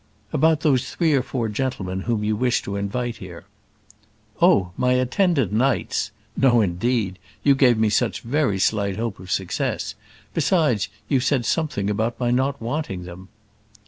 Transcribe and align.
"About 0.33 0.61
those 0.61 0.89
three 0.89 1.13
or 1.13 1.21
four 1.21 1.47
gentlemen 1.47 1.99
whom 1.99 2.23
you 2.23 2.35
wish 2.35 2.63
to 2.63 2.75
invite 2.75 3.17
here?" 3.17 3.45
"Oh! 4.41 4.71
my 4.75 4.93
attendant 4.93 5.53
knights! 5.53 6.09
no, 6.35 6.59
indeed; 6.59 7.19
you 7.43 7.53
gave 7.53 7.77
me 7.77 7.89
such 7.91 8.21
very 8.21 8.57
slight 8.57 8.97
hope 8.97 9.19
of 9.19 9.29
success; 9.29 9.93
besides, 10.33 10.89
you 11.07 11.19
said 11.19 11.45
something 11.45 11.87
about 11.87 12.19
my 12.19 12.31
not 12.31 12.59
wanting 12.59 13.03
them." 13.03 13.29